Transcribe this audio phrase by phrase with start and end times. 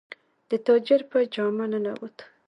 [0.49, 2.17] د تاجر په جامه ننووت.